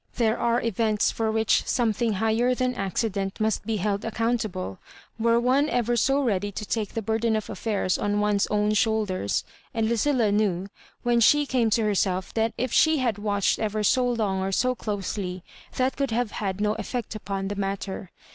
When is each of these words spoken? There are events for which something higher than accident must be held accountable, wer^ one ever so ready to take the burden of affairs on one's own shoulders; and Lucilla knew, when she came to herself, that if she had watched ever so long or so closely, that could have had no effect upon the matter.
There 0.15 0.39
are 0.39 0.59
events 0.63 1.11
for 1.11 1.31
which 1.31 1.63
something 1.67 2.13
higher 2.13 2.55
than 2.55 2.73
accident 2.73 3.39
must 3.39 3.67
be 3.67 3.77
held 3.77 4.03
accountable, 4.03 4.79
wer^ 5.21 5.39
one 5.39 5.69
ever 5.69 5.95
so 5.95 6.23
ready 6.23 6.51
to 6.51 6.65
take 6.65 6.95
the 6.95 7.03
burden 7.03 7.35
of 7.35 7.51
affairs 7.51 7.99
on 7.99 8.19
one's 8.19 8.47
own 8.47 8.73
shoulders; 8.73 9.43
and 9.75 9.87
Lucilla 9.87 10.31
knew, 10.31 10.69
when 11.03 11.19
she 11.19 11.45
came 11.45 11.69
to 11.69 11.83
herself, 11.83 12.33
that 12.33 12.53
if 12.57 12.73
she 12.73 12.97
had 12.97 13.19
watched 13.19 13.59
ever 13.59 13.83
so 13.83 14.09
long 14.09 14.41
or 14.41 14.51
so 14.51 14.73
closely, 14.73 15.43
that 15.77 15.95
could 15.95 16.09
have 16.09 16.31
had 16.31 16.59
no 16.59 16.73
effect 16.79 17.13
upon 17.13 17.47
the 17.49 17.55
matter. 17.55 18.09